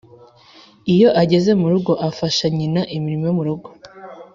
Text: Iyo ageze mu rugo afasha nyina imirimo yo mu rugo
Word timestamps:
Iyo 0.93 1.09
ageze 1.21 1.51
mu 1.59 1.67
rugo 1.73 1.91
afasha 2.09 2.45
nyina 2.57 2.81
imirimo 2.97 3.23
yo 3.29 3.35
mu 3.37 3.43
rugo 3.47 3.69